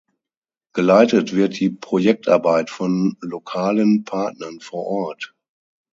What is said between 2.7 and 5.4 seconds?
von lokalen Partnern vor Ort.